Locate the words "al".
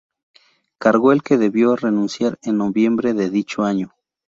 1.11-1.21